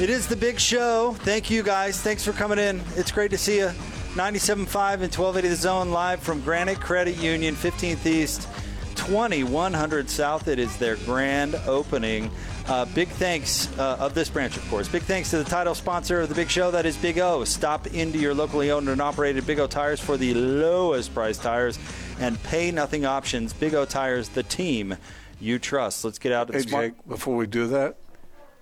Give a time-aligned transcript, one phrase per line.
[0.00, 1.12] It is the big show.
[1.18, 2.00] Thank you guys.
[2.00, 2.80] Thanks for coming in.
[2.96, 3.66] It's great to see you.
[4.14, 8.48] 97.5 and 1280 The Zone live from Granite Credit Union, 15th East,
[8.94, 10.48] 2100 South.
[10.48, 12.30] It is their grand opening.
[12.66, 14.88] Uh, big thanks uh, of this branch, of course.
[14.88, 17.44] Big thanks to the title sponsor of the big show, that is Big O.
[17.44, 21.78] Stop into your locally owned and operated Big O tires for the lowest price tires
[22.18, 23.52] and pay nothing options.
[23.52, 24.96] Big O tires, the team
[25.40, 26.04] you trust.
[26.06, 26.84] Let's get out to the Hey, smart.
[26.96, 27.96] Jake, before we do that,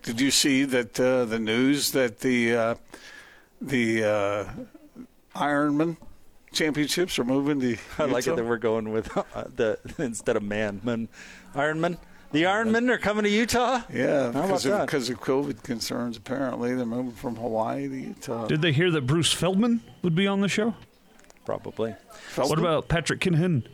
[0.02, 2.74] did you see that uh, the news that the uh,
[3.60, 4.44] the uh,
[5.34, 5.96] Ironman
[6.52, 7.76] championships are moving to?
[7.98, 11.08] I like it that we're going with uh, the instead of man, man,
[11.54, 11.98] Ironman.
[12.30, 13.80] The Ironmen are coming to Utah.
[13.90, 14.86] Yeah, How about because of, that?
[14.86, 16.18] because of COVID concerns.
[16.18, 18.46] Apparently, they're moving from Hawaii to Utah.
[18.46, 20.74] Did they hear that Bruce Feldman would be on the show?
[21.46, 21.94] Probably.
[22.36, 23.64] What about Patrick Kinahan?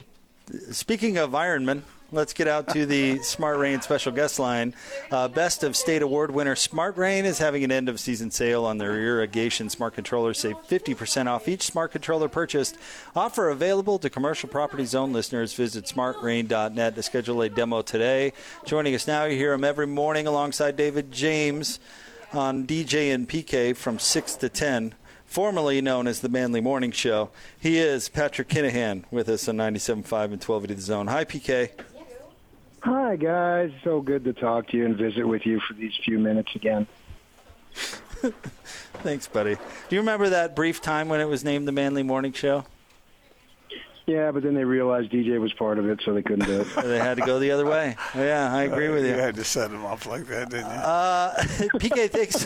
[0.71, 1.83] Speaking of Ironman,
[2.15, 4.75] let's get out to the Smart Rain special guest line.
[5.11, 8.65] Uh, Best of State Award winner Smart Rain is having an end of season sale
[8.65, 10.39] on their irrigation smart controllers.
[10.39, 12.79] Save 50% off each smart controller purchased.
[13.15, 15.53] Offer available to commercial property zone listeners.
[15.55, 18.33] Visit smartrain.net to schedule a demo today.
[18.65, 21.81] Joining us now, you hear him every morning alongside David James
[22.33, 24.95] on DJ and PK from 6 to 10
[25.35, 27.31] formerly known as the Manly Morning Show.
[27.59, 31.09] He is Patrick Kinahan with us on 97.5 and 1280 The Zone.
[31.09, 31.71] Hi, PK.
[32.85, 33.71] Hi, guys.
[33.83, 36.87] So good to talk to you and visit with you for these few minutes again.
[39.03, 39.55] Thanks, buddy.
[39.55, 42.67] Do you remember that brief time when it was named the Manly Morning Show?
[44.07, 46.67] Yeah, but then they realized DJ was part of it, so they couldn't do it.
[46.85, 47.97] They had to go the other way.
[48.15, 49.17] Yeah, I agree with You you.
[49.19, 50.73] had to set them off like that, didn't you?
[50.77, 51.35] Uh,
[51.81, 52.45] PK, thanks.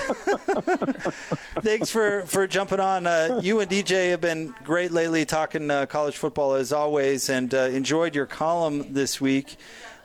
[1.60, 3.08] thanks for, for jumping on.
[3.08, 7.52] Uh, you and DJ have been great lately talking uh, college football as always, and
[7.52, 9.56] uh, enjoyed your column this week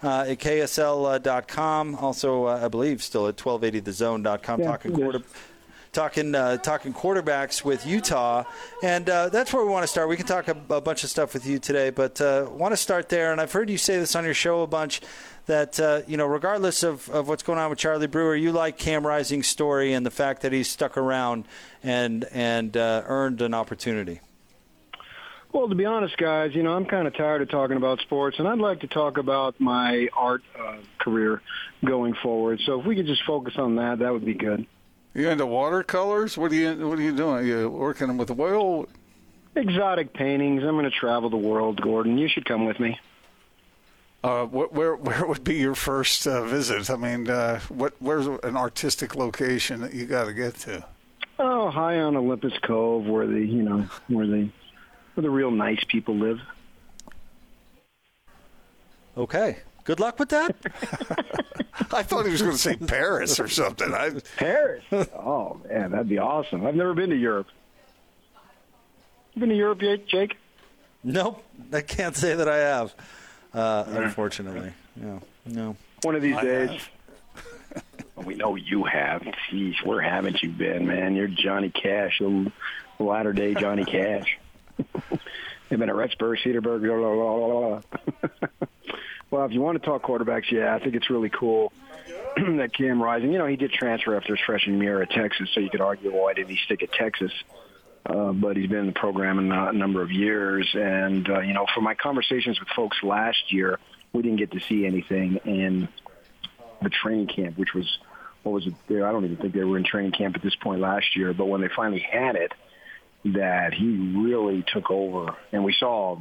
[0.04, 1.96] uh, at KSL.com.
[1.96, 5.22] Also, uh, I believe, still at 1280thezone.com, Yeah, talking quarter.
[5.92, 8.46] Talking uh, talking quarterbacks with Utah,
[8.82, 10.10] and uh, that's where we want to start.
[10.10, 12.78] We can talk a, a bunch of stuff with you today, but uh, want to
[12.78, 13.32] start there.
[13.32, 15.02] And I've heard you say this on your show a bunch
[15.46, 18.80] that uh, you know, regardless of, of what's going on with Charlie Brewer, you like
[18.80, 21.46] Cam Rising's story and the fact that he's stuck around
[21.84, 24.20] and and uh, earned an opportunity.
[25.54, 28.40] Well, to be honest, guys, you know, I'm kind of tired of talking about sports,
[28.40, 31.44] and I'd like to talk about my art uh, career
[31.86, 32.60] going forward.
[32.66, 34.66] So if we could just focus on that, that would be good.
[35.14, 36.40] You into watercolors?
[36.40, 37.36] What are you What are you doing?
[37.36, 38.88] Are you working with oil?
[39.56, 40.64] Exotic paintings.
[40.64, 42.18] I'm going to travel the world, Gordon.
[42.18, 43.00] You should come with me.
[44.24, 46.90] Uh, what, where Where would be your first uh, visit?
[46.90, 50.84] I mean, uh, what Where's an artistic location that you got to get to?
[51.38, 54.50] Oh, high on Olympus Cove, where the you know where the
[55.14, 56.40] where the real nice people live.
[59.16, 60.56] Okay, good luck with that.
[61.94, 63.94] I thought he was going to say Paris or something.
[63.94, 64.84] I, Paris.
[64.92, 66.66] oh man, that'd be awesome.
[66.66, 67.48] I've never been to Europe.
[69.34, 70.38] You been to Europe yet, Jake?
[71.04, 72.96] nope, I can't say that I have.
[73.54, 75.76] Uh, unfortunately, no, no.
[76.02, 76.70] One of these I days.
[76.70, 76.90] have.
[78.16, 79.24] We know you have.
[79.52, 81.16] Jeez, where haven't you been, man?
[81.16, 82.52] You're Johnny Cash, the
[83.00, 84.38] latter day Johnny Cash.
[85.74, 88.68] You've been at Rexburg, Cedarburg, blah, blah, blah,
[89.32, 91.74] well, if you want to talk quarterbacks, yeah, I think it's really cool
[92.38, 95.62] that Cam Rising, you know, he did transfer after his freshman year at Texas, so
[95.62, 97.32] you could argue why did he stick at Texas?
[98.06, 100.70] Uh, but he's been in the program in a number of years.
[100.76, 103.80] And, uh, you know, from my conversations with folks last year,
[104.14, 105.88] we didn't get to see anything in
[106.84, 107.98] the training camp, which was
[108.44, 108.76] what was it?
[108.90, 111.34] I don't even think they were in training camp at this point last year.
[111.34, 112.52] But when they finally had it,
[113.26, 116.18] that he really took over, and we saw,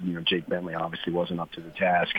[0.00, 2.14] you know, Jake Bentley obviously wasn't up to the task,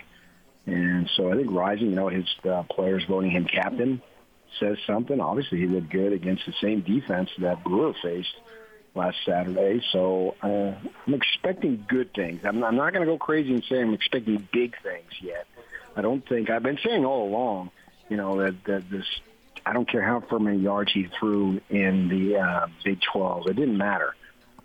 [0.66, 4.02] and so I think Rising, you know, his uh, players voting him captain
[4.60, 5.20] says something.
[5.20, 8.36] Obviously, he looked good against the same defense that Brewer faced
[8.96, 9.82] last Saturday.
[9.92, 10.74] So uh,
[11.06, 12.42] I'm expecting good things.
[12.44, 15.46] I'm, I'm not going to go crazy and say I'm expecting big things yet.
[15.96, 17.72] I don't think I've been saying all along,
[18.10, 19.06] you know, that, that this.
[19.68, 23.48] I don't care how far many yards he threw in the uh, Big 12.
[23.48, 24.16] It didn't matter.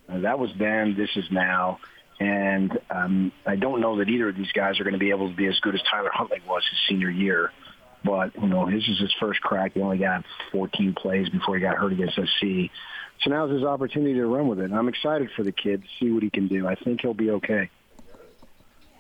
[0.09, 0.95] Uh, that was then.
[0.97, 1.81] This is now.
[2.21, 5.29] And um, I don't know that either of these guys are going to be able
[5.29, 7.51] to be as good as Tyler Huntley was his senior year.
[8.05, 9.73] But you know, his is his first crack.
[9.75, 12.71] He only got 14 plays before he got hurt against SC.
[13.23, 14.67] So now's his opportunity to run with it.
[14.67, 16.69] And I'm excited for the kid to see what he can do.
[16.69, 17.71] I think he'll be okay.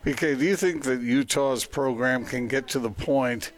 [0.04, 3.52] PK, do you think that Utah's program can get to the point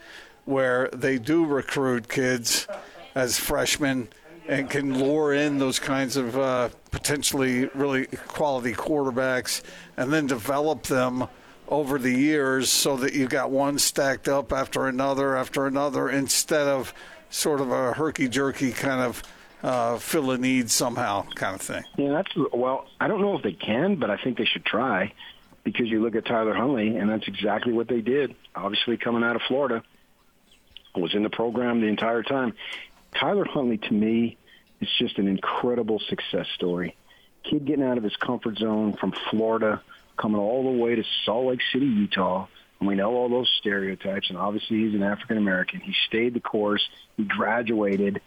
[0.44, 2.66] where they do recruit kids
[3.14, 4.08] as freshmen
[4.46, 9.62] and can lure in those kinds of uh, potentially really quality quarterbacks
[9.96, 11.26] and then develop them
[11.68, 16.66] over the years so that you got one stacked up after another after another instead
[16.66, 16.92] of
[17.30, 19.22] sort of a herky jerky kind of
[19.62, 21.82] uh, fill a need somehow kind of thing?
[21.96, 22.86] Yeah, that's well.
[23.00, 25.12] I don't know if they can, but I think they should try
[25.64, 28.34] because you look at Tyler Huntley, and that's exactly what they did.
[28.54, 29.82] Obviously, coming out of Florida,
[31.00, 32.54] was in the program the entire time.
[33.14, 34.36] Tyler Huntley, to me,
[34.80, 36.96] is just an incredible success story.
[37.42, 39.82] Kid getting out of his comfort zone from Florida,
[40.16, 42.46] coming all the way to Salt Lake City, Utah.
[42.80, 45.80] And we know all those stereotypes, and obviously he's an African American.
[45.80, 46.86] He stayed the course.
[47.16, 48.20] He graduated.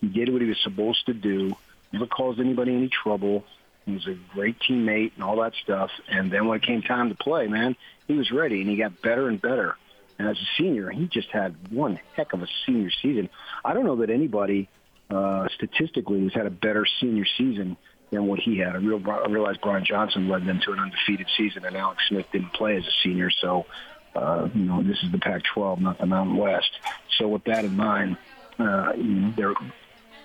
[0.00, 1.56] He did what he was supposed to do.
[1.92, 3.44] Never caused anybody any trouble.
[3.86, 5.90] He was a great teammate and all that stuff.
[6.08, 7.76] And then when it came time to play, man,
[8.06, 9.76] he was ready and he got better and better.
[10.22, 13.28] And as a senior, he just had one heck of a senior season.
[13.64, 14.68] I don't know that anybody
[15.10, 17.76] uh, statistically has had a better senior season
[18.12, 18.76] than what he had.
[18.76, 22.26] I, real, I realized Brian Johnson led them to an undefeated season, and Alex Smith
[22.32, 23.30] didn't play as a senior.
[23.30, 23.66] So,
[24.14, 26.70] uh, you know, this is the Pac-12, not the Mountain West.
[27.18, 28.16] So with that in mind,
[28.60, 28.92] uh,
[29.36, 29.54] they're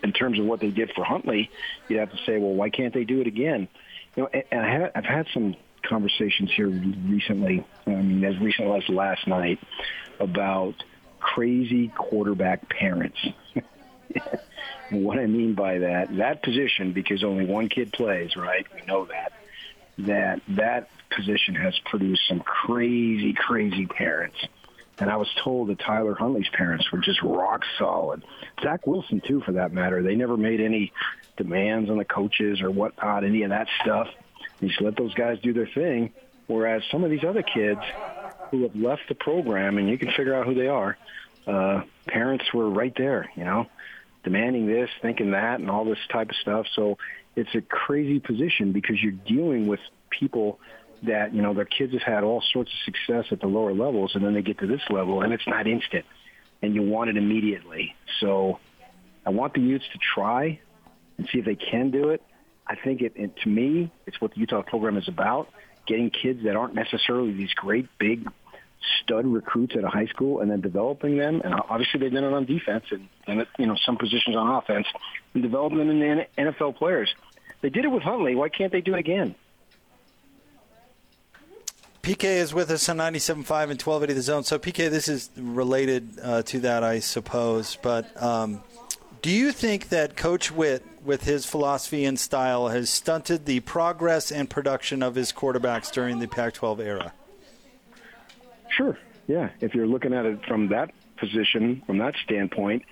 [0.03, 1.49] in terms of what they did for Huntley,
[1.87, 3.67] you'd have to say, well, why can't they do it again?
[4.15, 5.55] You know, and I had, I've had some
[5.87, 9.59] conversations here recently, I mean, as recently as last night,
[10.19, 10.75] about
[11.19, 13.19] crazy quarterback parents.
[14.91, 18.65] what I mean by that, that position, because only one kid plays, right?
[18.73, 19.33] We know that.
[19.99, 24.37] That that position has produced some crazy, crazy parents
[24.99, 28.23] and I was told that Tyler Huntley's parents were just rock solid.
[28.63, 30.01] Zach Wilson, too, for that matter.
[30.01, 30.91] They never made any
[31.37, 34.07] demands on the coaches or whatnot, any of that stuff.
[34.59, 36.13] You just let those guys do their thing.
[36.47, 37.81] Whereas some of these other kids
[38.51, 40.97] who have left the program, and you can figure out who they are,
[41.45, 43.67] uh, parents were right there, you know,
[44.23, 46.65] demanding this, thinking that, and all this type of stuff.
[46.75, 46.97] So
[47.35, 50.59] it's a crazy position because you're dealing with people–
[51.03, 54.15] that you know their kids have had all sorts of success at the lower levels,
[54.15, 56.05] and then they get to this level, and it's not instant,
[56.61, 57.95] and you want it immediately.
[58.19, 58.59] So
[59.25, 60.59] I want the youths to try
[61.17, 62.21] and see if they can do it.
[62.67, 65.49] I think it, it to me, it's what the Utah program is about:
[65.85, 68.27] getting kids that aren't necessarily these great big
[69.01, 71.41] stud recruits at a high school, and then developing them.
[71.43, 74.87] And obviously, they've done it on defense and, and you know some positions on offense,
[75.33, 77.13] and developing them into NFL players.
[77.61, 78.35] They did it with Huntley.
[78.35, 79.35] Why can't they do it again?
[82.07, 84.43] PK is with us on 97.5 and 1280 The Zone.
[84.45, 87.77] So, PK, this is related uh, to that, I suppose.
[87.81, 88.63] But um,
[89.21, 94.31] do you think that Coach Whitt, with his philosophy and style, has stunted the progress
[94.31, 97.13] and production of his quarterbacks during the Pac 12 era?
[98.69, 98.97] Sure.
[99.27, 99.49] Yeah.
[99.61, 102.83] If you're looking at it from that position, from that standpoint.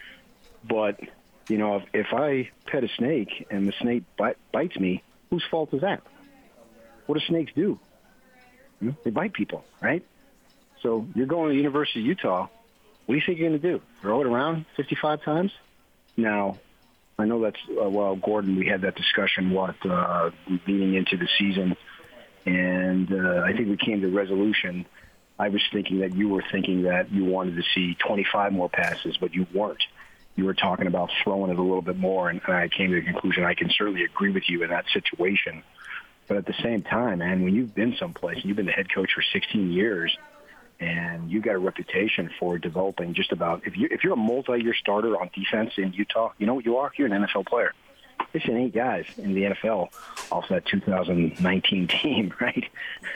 [0.67, 0.99] But,
[1.47, 5.43] you know, if, if I pet a snake and the snake bite, bites me, whose
[5.49, 6.01] fault is that?
[7.05, 7.79] What do snakes do?
[8.79, 8.91] Hmm?
[9.03, 10.03] They bite people, right?
[10.81, 12.47] So you're going to the University of Utah.
[13.05, 13.81] What do you think you're going to do?
[14.01, 15.51] Throw it around 55 times?
[16.17, 16.57] Now,
[17.17, 18.55] I know that's uh, well, Gordon.
[18.55, 20.31] We had that discussion what uh,
[20.67, 21.75] leading into the season,
[22.45, 24.85] and uh, I think we came to resolution.
[25.37, 29.17] I was thinking that you were thinking that you wanted to see 25 more passes,
[29.17, 29.83] but you weren't.
[30.35, 33.05] You were talking about throwing it a little bit more, and I came to the
[33.05, 35.63] conclusion I can certainly agree with you in that situation.
[36.27, 38.91] But at the same time, man, when you've been someplace and you've been the head
[38.93, 40.17] coach for 16 years,
[40.79, 44.73] and you got a reputation for developing just about if you if you're a multi-year
[44.73, 46.91] starter on defense in Utah, you know what you are?
[46.97, 47.73] You're an NFL player.
[48.31, 49.89] There's eight guys in the NFL
[50.31, 52.65] off that 2019 team, right?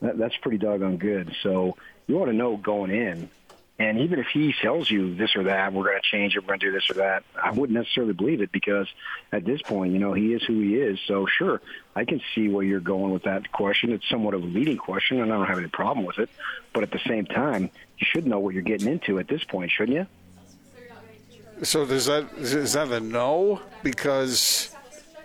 [0.00, 1.34] that, that's pretty doggone good.
[1.42, 3.30] So you want to know going in
[3.78, 6.48] and even if he tells you this or that, we're going to change it, we're
[6.48, 8.88] going to do this or that, I wouldn't necessarily believe it because
[9.32, 10.98] at this point, you know, he is who he is.
[11.06, 11.60] So sure,
[11.94, 13.92] I can see where you're going with that question.
[13.92, 16.30] It's somewhat of a leading question, and I don't have any problem with it.
[16.72, 19.70] But at the same time, you should know what you're getting into at this point,
[19.70, 20.06] shouldn't you?
[21.62, 23.60] So does that is that a no?
[23.82, 24.74] Because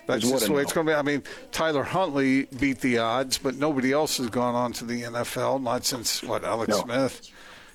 [0.08, 0.96] that's just the way it's going to be.
[0.96, 5.04] I mean, Tyler Huntley beat the odds, but nobody else has gone on to the
[5.04, 6.82] NFL, not since what Alex no.
[6.82, 7.32] Smith.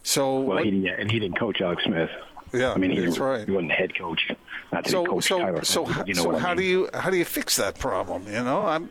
[0.06, 2.10] So well, he didn't, and he didn't coach Alex Smith.
[2.52, 3.44] Yeah, I mean, he, that's right.
[3.44, 4.30] He wasn't head coach.
[4.70, 5.64] Not so, coach so, Tyler.
[5.64, 6.58] so, you know so how mean.
[6.58, 8.24] do you how do you fix that problem?
[8.28, 8.88] You know, I'm.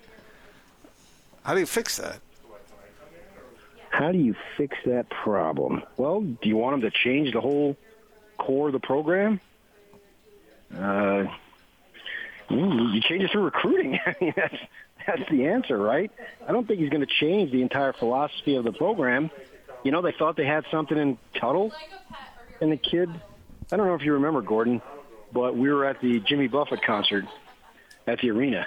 [1.43, 2.19] How do you fix that?
[3.91, 5.83] How do you fix that problem?
[5.95, 7.77] Well, do you want them to change the whole
[8.37, 9.39] core of the program?
[10.77, 11.27] Uh,
[12.49, 13.97] you change it through recruiting.
[14.05, 14.57] I mean, that's
[15.07, 16.11] that's the answer, right?
[16.45, 19.31] I don't think he's going to change the entire philosophy of the program.
[19.85, 21.71] You know, they thought they had something in Tuttle,
[22.59, 23.07] and the kid.
[23.71, 24.81] I don't know if you remember Gordon,
[25.31, 27.25] but we were at the Jimmy Buffett concert
[28.07, 28.65] at the arena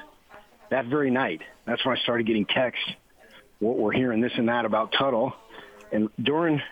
[0.71, 1.43] that very night.
[1.67, 2.89] That's when I started getting texts.
[3.59, 5.33] What we're hearing this and that about Tuttle,
[5.91, 6.63] and during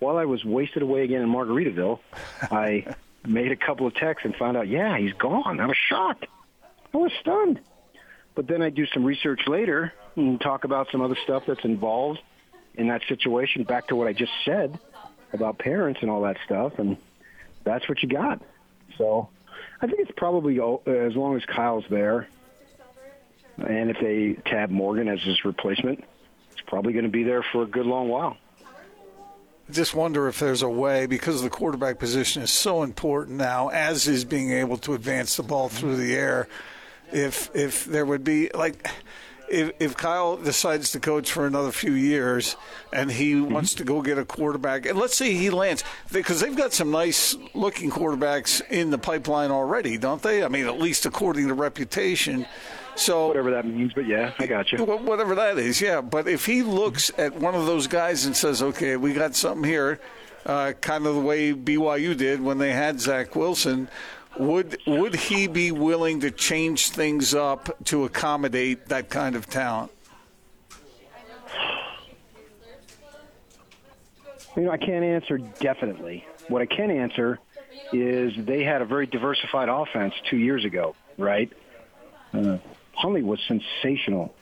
[0.00, 2.00] while I was wasted away again in Margaritaville,
[2.42, 5.60] I made a couple of texts and found out, yeah, he's gone.
[5.60, 6.26] I was shocked.
[6.92, 7.60] I was stunned.
[8.34, 12.18] But then I do some research later and talk about some other stuff that's involved
[12.74, 13.64] in that situation.
[13.64, 14.78] Back to what I just said
[15.32, 16.96] about parents and all that stuff, and
[17.64, 18.42] that's what you got.
[18.98, 19.28] So
[19.80, 22.28] I think it's probably as long as Kyle's there,
[23.58, 26.04] and if they tab Morgan as his replacement,
[26.50, 28.36] it's probably going to be there for a good long while.
[29.68, 33.68] I just wonder if there's a way because the quarterback position is so important now,
[33.68, 36.48] as is being able to advance the ball through the air
[37.12, 38.88] if if there would be like
[39.52, 42.56] if, if Kyle decides to coach for another few years
[42.92, 43.52] and he mm-hmm.
[43.52, 46.90] wants to go get a quarterback, and let's say he lands, because they've got some
[46.90, 50.42] nice looking quarterbacks in the pipeline already, don't they?
[50.42, 52.46] I mean, at least according to reputation.
[52.94, 54.84] So whatever that means, but yeah, I got you.
[54.84, 56.00] Whatever that is, yeah.
[56.00, 59.64] But if he looks at one of those guys and says, "Okay, we got something
[59.64, 59.98] here,"
[60.44, 63.88] uh, kind of the way BYU did when they had Zach Wilson
[64.38, 69.92] would would he be willing to change things up to accommodate that kind of talent?
[74.56, 76.26] You know, I can't answer definitely.
[76.48, 77.38] What I can answer
[77.92, 81.50] is they had a very diversified offense two years ago, right?
[82.34, 82.58] Uh,
[83.02, 84.34] was sensational.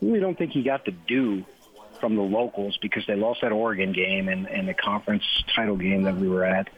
[0.00, 1.44] I really don't think he got the due
[2.00, 5.24] from the locals because they lost that Oregon game and, and the conference
[5.54, 6.68] title game that we were at.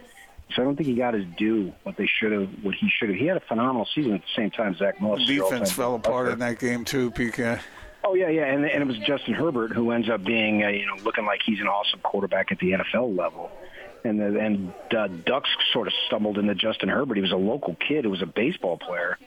[0.55, 3.09] So I don't think he got his due what they should have, what he should
[3.09, 3.19] have.
[3.19, 4.76] He had a phenomenal season at the same time.
[4.76, 7.61] Zach Moss The defense fell apart in that game too, PK.
[8.05, 10.87] Oh yeah, yeah, and, and it was Justin Herbert who ends up being, uh, you
[10.87, 13.50] know, looking like he's an awesome quarterback at the NFL level.
[14.05, 17.17] And the, and uh, Ducks sort of stumbled into Justin Herbert.
[17.17, 19.19] He was a local kid who was a baseball player.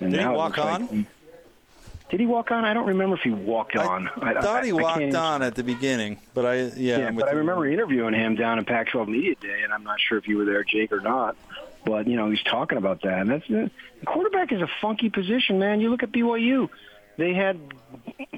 [0.00, 0.86] And Did he walk on?
[0.86, 1.06] Like,
[2.12, 2.66] did he walk on?
[2.66, 4.10] I don't remember if he walked on.
[4.20, 6.98] I, I thought he I, walked on at the beginning, but I yeah.
[6.98, 10.18] yeah but I remember interviewing him down in Pac-12 Media Day, and I'm not sure
[10.18, 11.36] if you were there, Jake, or not.
[11.86, 13.20] But you know, he's talking about that.
[13.22, 13.70] And that's the
[14.04, 15.80] quarterback is a funky position, man.
[15.80, 16.68] You look at BYU;
[17.16, 17.58] they had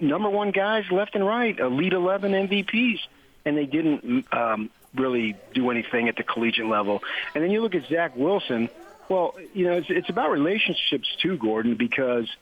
[0.00, 3.00] number one guys left and right, elite 11 MVPs,
[3.44, 7.02] and they didn't um, really do anything at the collegiate level.
[7.34, 8.68] And then you look at Zach Wilson.
[9.08, 12.28] Well, you know, it's, it's about relationships too, Gordon, because–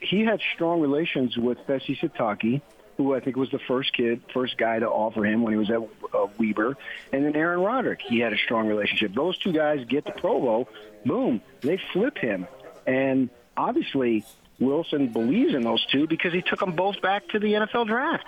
[0.00, 2.62] he had strong relations with Fesi Sitake,
[2.96, 5.70] who I think was the first kid, first guy to offer him when he was
[5.70, 5.78] at
[6.14, 6.76] uh, Weber,
[7.12, 8.00] and then Aaron Roderick.
[8.06, 9.14] He had a strong relationship.
[9.14, 10.68] Those two guys get to Provo,
[11.04, 12.46] boom, they flip him,
[12.86, 14.24] and obviously
[14.58, 18.26] Wilson believes in those two because he took them both back to the NFL draft.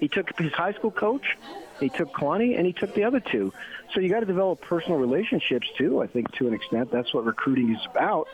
[0.00, 1.36] He took his high school coach,
[1.80, 3.52] he took Kalani, and he took the other two.
[3.92, 6.02] So you got to develop personal relationships too.
[6.02, 8.28] I think to an extent that's what recruiting is about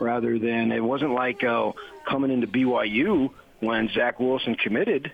[0.00, 1.72] rather than it wasn't like uh,
[2.08, 3.30] coming into BYU
[3.60, 5.12] when Zach Wilson committed.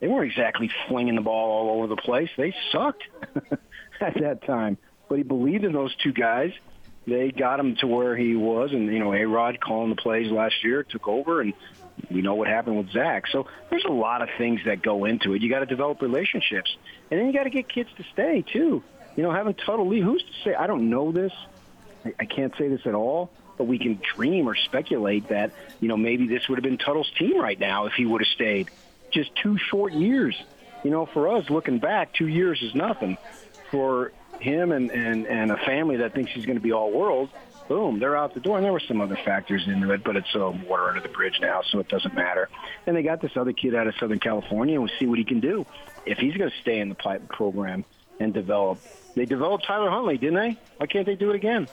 [0.00, 2.28] They weren't exactly flinging the ball all over the place.
[2.36, 3.02] They sucked
[4.00, 4.76] at that time.
[5.08, 6.52] But he believed in those two guys.
[7.06, 10.30] They got him to where he was, and you know, A Rod calling the plays
[10.30, 11.54] last year took over, and
[12.10, 13.28] we know what happened with Zach.
[13.28, 15.40] So there's a lot of things that go into it.
[15.40, 16.76] You got to develop relationships,
[17.10, 18.82] and then you got to get kids to stay too.
[19.14, 20.54] You know, having Tuttle Lee, who's to say?
[20.54, 21.32] I don't know this.
[22.04, 25.88] I, I can't say this at all but we can dream or speculate that, you
[25.88, 28.70] know, maybe this would have been Tuttle's team right now if he would have stayed.
[29.10, 30.36] Just two short years.
[30.84, 33.18] You know, for us, looking back, two years is nothing.
[33.70, 37.30] For him and, and, and a family that thinks he's going to be all world,
[37.68, 38.56] boom, they're out the door.
[38.56, 41.38] And there were some other factors into it, but it's uh, water under the bridge
[41.40, 42.48] now, so it doesn't matter.
[42.86, 45.24] And they got this other kid out of Southern California, and we'll see what he
[45.24, 45.66] can do
[46.04, 47.84] if he's going to stay in the pipe program
[48.20, 48.78] and develop.
[49.14, 50.58] They developed Tyler Huntley, didn't they?
[50.76, 51.68] Why can't they do it again?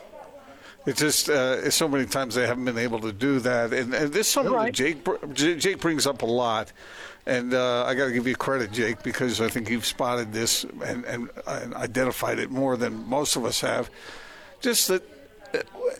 [0.85, 4.11] It's just uh, so many times they haven't been able to do that, and, and
[4.11, 4.75] this is something right.
[4.75, 6.71] that Jake Jake brings up a lot.
[7.25, 10.65] And uh, I got to give you credit, Jake, because I think you've spotted this
[10.65, 13.89] and, and, and, identified it more than most of us have.
[14.59, 15.03] Just that
[15.53, 15.59] uh,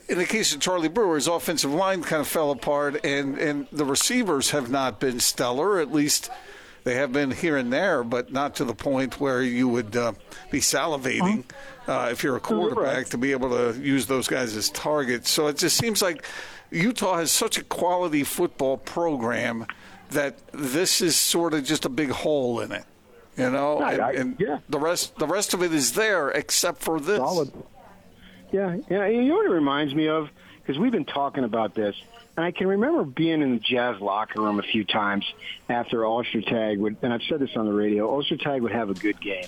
[0.10, 3.68] in the case of Charlie Brewer, his offensive line kind of fell apart, and, and
[3.72, 6.30] the receivers have not been stellar, at least–
[6.84, 10.14] they have been here and there, but not to the point where you would uh,
[10.52, 11.46] be salivating
[11.88, 15.30] uh, if you're a quarterback to be able to use those guys as targets.
[15.30, 16.26] So it just seems like
[16.72, 19.66] Utah has such a quality football program
[20.10, 22.84] that this is sort of just a big hole in it.
[23.38, 24.60] You know, and, and yeah.
[24.70, 27.18] the rest the rest of it is there except for this.
[27.18, 27.52] Solid.
[28.52, 29.08] Yeah, yeah.
[29.08, 30.30] You know what it reminds me of?
[30.62, 31.96] Because we've been talking about this,
[32.36, 35.26] and I can remember being in the Jazz locker room a few times
[35.70, 38.20] after Ostertag would, and I've said this on the radio.
[38.20, 39.48] Ostertag would have a good game,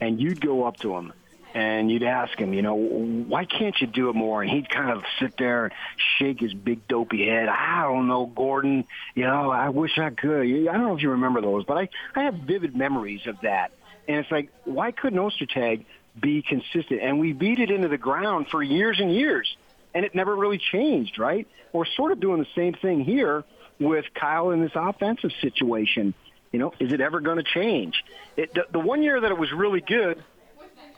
[0.00, 1.12] and you'd go up to him
[1.54, 4.42] and you'd ask him, you know, why can't you do it more?
[4.42, 5.74] And he'd kind of sit there and
[6.18, 7.48] shake his big dopey head.
[7.48, 8.84] I don't know, Gordon.
[9.14, 10.42] You know, I wish I could.
[10.42, 13.72] I don't know if you remember those, but I I have vivid memories of that.
[14.06, 15.84] And it's like, why couldn't Ostertag
[16.20, 17.00] be consistent?
[17.02, 19.56] And we beat it into the ground for years and years,
[19.94, 21.46] and it never really changed, right?
[21.72, 23.44] We're sort of doing the same thing here
[23.78, 26.14] with Kyle in this offensive situation.
[26.52, 28.04] You know, is it ever going to change?
[28.36, 30.22] It, the, the one year that it was really good,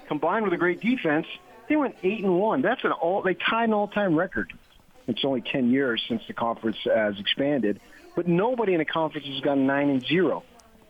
[0.09, 1.27] combined with a great defense,
[1.69, 2.63] they went eight and one.
[2.63, 3.23] That's an all.
[3.23, 4.53] They tied an all-time record.
[5.07, 7.81] It's only ten years since the conference has expanded,
[8.15, 10.45] but nobody in the conference has gone nine and zero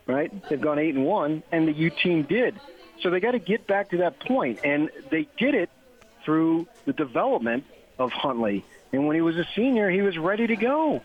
[0.06, 0.32] right?
[0.48, 2.58] They've gone eight and one, and the U team did.
[3.00, 5.70] So they got to get back to that point, and they did it
[6.24, 7.64] through the development
[8.04, 8.64] of Huntley.
[8.92, 11.02] And when he was a senior, he was ready to go.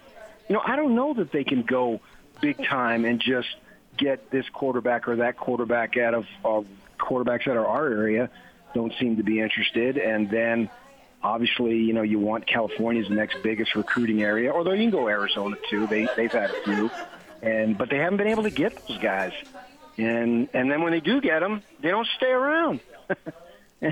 [0.48, 2.02] You know, I don't know that they can go
[2.42, 3.50] big time and just
[3.98, 6.62] get this quarterback or that quarterback out of uh,
[7.00, 8.30] quarterbacks out of our area.
[8.74, 10.70] Don't seem to be interested, and then.
[11.24, 15.58] Obviously, you know you want California's next biggest recruiting area, although you can go Arizona
[15.68, 15.88] too.
[15.88, 16.92] They they've had a few
[17.42, 19.34] and but they haven't been able to get those guys.
[19.98, 22.80] And and then when they do get them, they don't stay around.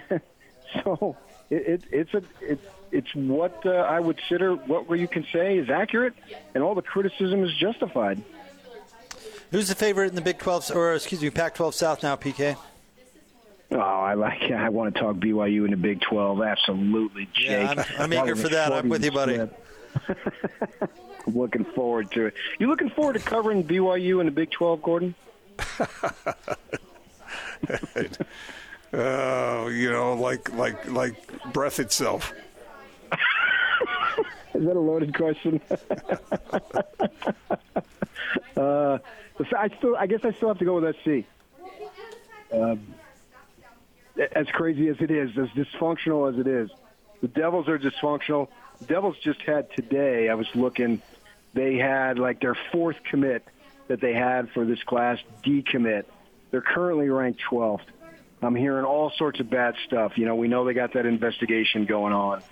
[0.84, 1.18] so
[1.50, 5.58] it, it, it's a it's it's what uh, I would consider what you can say
[5.58, 6.14] is accurate,
[6.54, 8.22] and all the criticism is justified.
[9.52, 12.58] Who's the favorite in the Big 12 or excuse me, Pac-12 South now, PK?
[13.72, 14.44] Oh, I like.
[14.44, 16.42] I want to talk BYU in the Big Twelve.
[16.42, 17.50] Absolutely, Jake.
[17.50, 18.72] Yeah, I'm, I'm eager for that.
[18.72, 19.40] I'm with you, buddy.
[21.28, 22.36] Looking forward to it.
[22.60, 25.16] You looking forward to covering BYU in the Big 12, Gordon?
[28.94, 31.16] Oh, you know, like like like
[31.52, 32.34] breath itself.
[34.54, 35.60] Is that a loaded question?
[38.56, 39.00] uh,
[39.58, 41.26] I still, I guess, I still have to go with SC.
[42.54, 42.96] Um,
[44.32, 46.70] as crazy as it is, as dysfunctional as it is,
[47.22, 48.48] the Devils are dysfunctional.
[48.80, 50.30] The Devils just had today.
[50.30, 51.02] I was looking.
[51.54, 53.46] They had like their fourth commit
[53.88, 56.06] that they had for this class decommit.
[56.52, 57.82] They're currently ranked 12th.
[58.42, 60.18] I'm hearing all sorts of bad stuff.
[60.18, 62.44] You know, we know they got that investigation going on,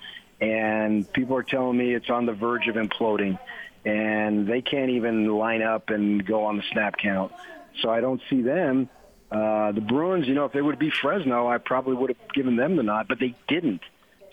[0.41, 3.37] and people are telling me it's on the verge of imploding,
[3.85, 7.31] and they can't even line up and go on the snap count.
[7.81, 8.89] So I don't see them.
[9.31, 12.55] Uh, the Bruins, you know, if they would be Fresno, I probably would have given
[12.55, 13.81] them the nod, but they didn't.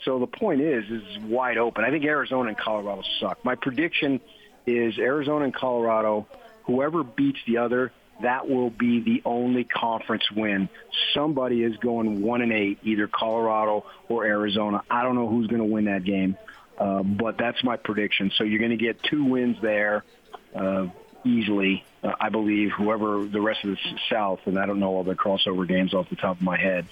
[0.04, 1.84] So the point is, is wide open.
[1.84, 3.44] I think Arizona and Colorado suck.
[3.44, 4.20] My prediction
[4.66, 6.26] is Arizona and Colorado,
[6.64, 10.68] whoever beats the other, that will be the only conference win.
[11.14, 14.82] Somebody is going one and eight, either Colorado or Arizona.
[14.90, 16.36] I don't know who's going to win that game,
[16.78, 18.30] uh, but that's my prediction.
[18.36, 20.04] So you're going to get two wins there
[20.54, 20.86] uh,
[21.24, 21.84] easily.
[22.02, 23.78] Uh, I believe whoever the rest of the
[24.10, 26.86] South, and I don't know all the crossover games off the top of my head.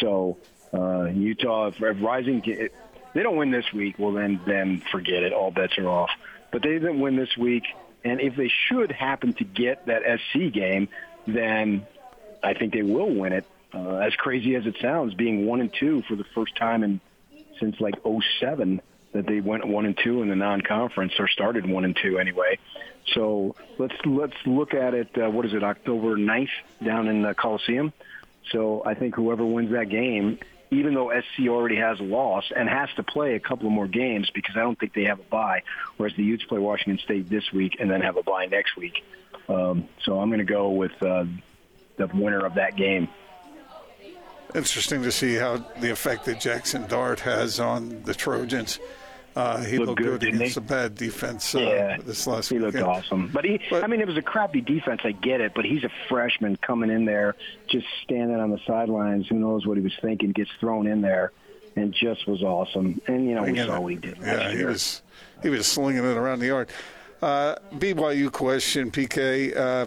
[0.00, 0.38] So
[0.72, 2.72] uh, Utah, if, if Rising, if
[3.14, 5.32] they don't win this week, well then then forget it.
[5.32, 6.10] All bets are off.
[6.52, 7.64] But they didn't win this week.
[8.06, 10.88] And if they should happen to get that SC game,
[11.26, 11.84] then
[12.40, 13.44] I think they will win it.
[13.74, 17.00] Uh, as crazy as it sounds, being one and two for the first time in
[17.58, 17.94] since like
[18.38, 18.80] '07
[19.12, 22.58] that they went one and two in the non-conference or started one and two anyway.
[23.12, 25.08] So let's let's look at it.
[25.18, 25.64] Uh, what is it?
[25.64, 26.48] October 9th
[26.84, 27.92] down in the Coliseum.
[28.52, 30.38] So I think whoever wins that game,
[30.70, 33.86] even though SC already has a loss and has to play a couple of more
[33.86, 35.62] games because I don't think they have a bye,
[35.96, 39.04] whereas the Utes play Washington State this week and then have a bye next week.
[39.48, 41.24] Um, so I'm going to go with uh,
[41.96, 43.08] the winner of that game.
[44.54, 48.78] Interesting to see how the effect that Jackson Dart has on the Trojans.
[49.36, 50.58] Uh, he Looked looked good, against he?
[50.58, 52.90] a bad defense uh, Yeah, this last he looked weekend.
[52.90, 53.28] awesome.
[53.32, 55.02] But he, But- I mean, it was a crappy defense.
[55.04, 57.36] I get it, but he's a freshman coming in there,
[57.68, 59.28] just standing on the sidelines.
[59.28, 60.32] Who knows what he was thinking?
[60.32, 61.32] Gets thrown in there,
[61.76, 62.98] and just was awesome.
[63.06, 64.16] And you know, we saw what he did.
[64.22, 64.66] Yeah, last he year.
[64.68, 65.02] was
[65.42, 66.70] he was slinging it around the yard.
[67.20, 69.54] Uh, BYU question, PK.
[69.54, 69.86] Uh,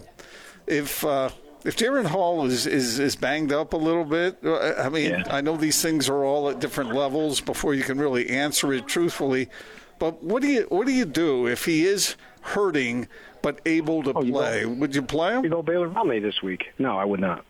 [0.68, 1.30] if uh,
[1.65, 5.24] if Jaren Hall is, is is banged up a little bit, uh, I mean, Yeah.
[5.30, 8.88] I know these things are all at different levels before you can really answer it
[8.88, 9.50] truthfully.
[10.00, 13.08] But what do you what do you do if he is hurting
[13.41, 14.65] but able to Oh, you play?
[14.65, 15.43] Would you play him?
[15.43, 16.67] You go Baylor Romney this week?
[16.78, 17.43] No, I would not.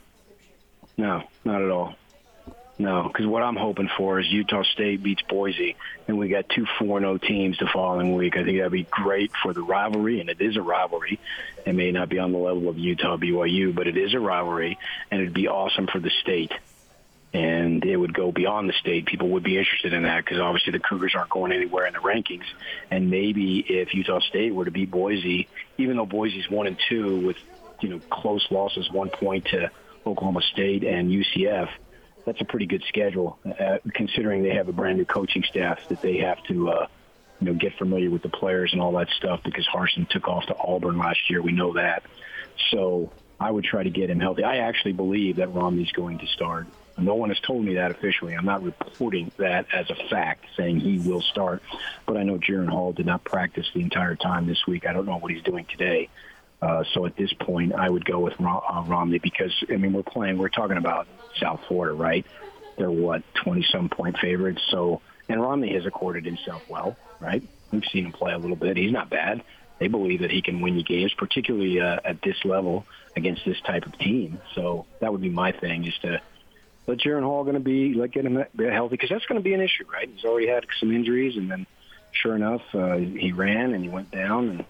[0.98, 1.96] No, not at all.
[2.82, 5.76] No, because what I'm hoping for is Utah State beats Boise,
[6.08, 8.38] and we got two 4-0 teams the following week.
[8.38, 11.20] I think that'd be great for the rivalry, and it is a rivalry.
[11.66, 14.80] It may not be on the level of Utah BYU, but it is a rivalry,
[15.12, 16.54] and it'd be awesome for the state.
[17.34, 19.06] And it would go beyond the state.
[19.06, 22.00] People would be interested in that because obviously the Cougars aren't going anywhere in the
[22.00, 22.46] rankings.
[22.90, 27.28] And maybe if Utah State were to beat Boise, even though Boise's one and two
[27.28, 27.38] with
[27.82, 29.70] you know close losses, one point to
[30.08, 31.70] Oklahoma State and UCF
[32.26, 36.02] that's a pretty good schedule, uh, considering they have a brand new coaching staff that
[36.02, 36.88] they have to, uh,
[37.40, 39.42] you know, get familiar with the players and all that stuff.
[39.44, 42.04] Because Harsin took off to Auburn last year, we know that.
[42.72, 44.44] So I would try to get him healthy.
[44.44, 46.68] I actually believe that Romney's going to start.
[46.98, 48.34] No one has told me that officially.
[48.34, 51.64] I'm not reporting that as a fact, saying he will start.
[52.06, 54.86] But I know Jaren Hall did not practice the entire time this week.
[54.86, 56.10] I don't know what he's doing today.
[56.62, 60.04] Uh, so at this point, I would go with uh, Romney because I mean we're
[60.04, 60.38] playing.
[60.38, 61.08] We're talking about
[61.40, 62.26] South Florida, right?
[62.78, 64.62] They're what twenty some point favorites.
[64.70, 67.44] So and Romney has accorded himself well, right?
[67.72, 68.78] We've seen him play a little bit.
[68.78, 69.44] He's not bad.
[69.80, 73.60] They believe that he can win you games, particularly uh, at this level against this
[73.62, 74.42] type of team.
[74.54, 76.22] So that would be my thing, just to
[76.88, 79.54] let Jaren Hall going to be let get him healthy because that's going to be
[79.54, 80.10] an issue, right?
[80.14, 81.66] He's already had some injuries, and then
[82.12, 84.66] sure enough, uh, he ran and he went down and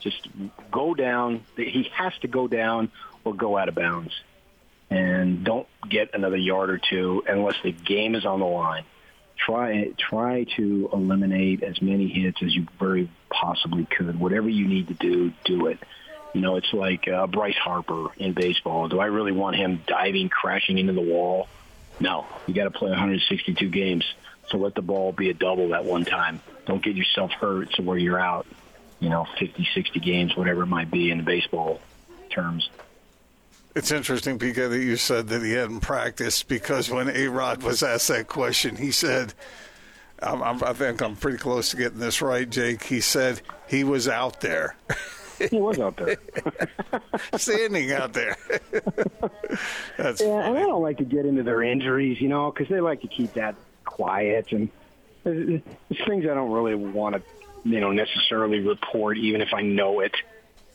[0.00, 0.28] just
[0.70, 1.44] go down.
[1.56, 2.90] He has to go down
[3.24, 4.12] or go out of bounds.
[4.90, 8.84] And don't get another yard or two unless the game is on the line.
[9.36, 14.20] Try try to eliminate as many hits as you very possibly could.
[14.20, 15.78] Whatever you need to do, do it.
[16.34, 18.88] You know, it's like uh, Bryce Harper in baseball.
[18.88, 21.48] Do I really want him diving, crashing into the wall?
[21.98, 22.26] No.
[22.46, 24.04] You got to play 162 games.
[24.50, 26.40] So let the ball be a double that one time.
[26.66, 28.46] Don't get yourself hurt to where you're out
[29.04, 31.78] you know, 50, 60 games, whatever it might be in the baseball
[32.30, 32.70] terms.
[33.76, 37.82] It's interesting, PK, that you said that he hadn't practiced because when A Rod was
[37.82, 39.34] asked that question, he said,
[40.22, 42.82] I'm, I'm, i think I'm pretty close to getting this right, Jake.
[42.84, 44.76] He said he was out there.
[45.50, 46.16] He was out there.
[47.36, 48.36] Standing out there.
[49.98, 50.46] That's yeah, funny.
[50.46, 53.08] and I don't like to get into their injuries, you know, because they like to
[53.08, 54.52] keep that quiet.
[54.52, 54.68] And
[55.26, 57.22] uh, there's things I don't really want to
[57.64, 60.14] you know, necessarily report, even if I know it.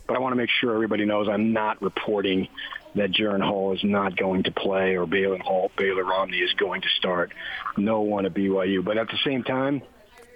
[0.08, 2.48] But I want to make sure everybody knows I'm not reporting
[2.96, 6.82] that Jaren Hall is not going to play or Baylor Hall, Baylor Romney is going
[6.82, 7.32] to start.
[7.78, 8.84] No one at BYU.
[8.84, 9.84] But at the same time,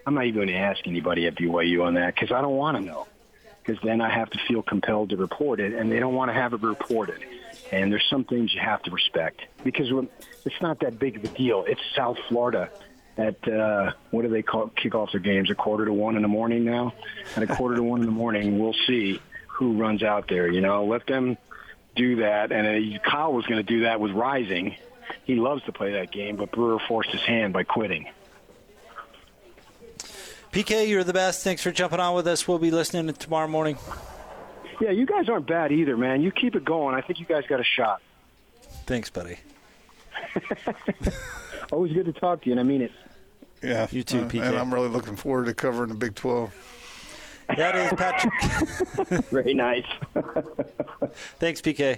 [0.06, 2.78] I'm not even going to ask anybody at BYU on that because I don't want
[2.78, 3.08] to know.
[3.66, 6.34] Because then I have to feel compelled to report it, and they don't want to
[6.34, 7.26] have it reported.
[7.72, 9.88] And there's some things you have to respect because
[10.46, 11.64] it's not that big of a deal.
[11.66, 12.70] It's South Florida
[13.18, 15.50] at uh, what do they call kick off their games?
[15.50, 16.94] A quarter to one in the morning now.
[17.36, 20.48] At a quarter to one in the morning, we'll see who runs out there.
[20.52, 21.38] You know, let them
[21.96, 22.52] do that.
[22.52, 24.76] And uh, Kyle was going to do that with Rising.
[25.26, 28.08] He loves to play that game, but Brewer forced his hand by quitting.
[30.52, 31.44] PK, you're the best.
[31.44, 32.48] Thanks for jumping on with us.
[32.48, 33.78] We'll be listening to tomorrow morning.
[34.80, 36.22] Yeah, you guys aren't bad either, man.
[36.22, 36.96] You keep it going.
[36.96, 38.02] I think you guys got a shot.
[38.86, 39.38] Thanks, buddy.
[41.72, 42.92] Always good to talk to you, and I mean it.
[43.64, 44.42] Yeah, you too, uh, PK.
[44.44, 46.52] And I'm really looking forward to covering the Big 12.
[47.58, 49.24] That is Patrick.
[49.30, 49.86] Very nice.
[51.40, 51.98] Thanks, PK.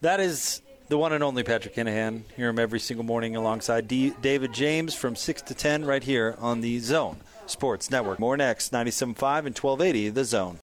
[0.00, 2.22] That is the one and only Patrick Kinahan.
[2.36, 6.36] Hear him every single morning alongside D- David James from 6 to 10 right here
[6.38, 8.18] on the Zone Sports Network.
[8.18, 10.54] More next, 97.5 and 1280, The Zone.